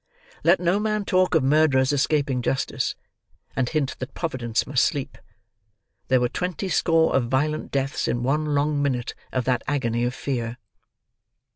Let 0.43 0.59
no 0.59 0.79
man 0.79 1.05
talk 1.05 1.35
of 1.35 1.43
murderers 1.43 1.93
escaping 1.93 2.41
justice, 2.41 2.95
and 3.55 3.69
hint 3.69 3.99
that 3.99 4.15
Providence 4.15 4.65
must 4.65 4.83
sleep. 4.83 5.15
There 6.07 6.19
were 6.19 6.27
twenty 6.27 6.69
score 6.69 7.13
of 7.15 7.25
violent 7.27 7.69
deaths 7.69 8.07
in 8.07 8.23
one 8.23 8.43
long 8.45 8.81
minute 8.81 9.13
of 9.31 9.45
that 9.45 9.61
agony 9.67 10.03
of 10.03 10.15
fear. 10.15 10.57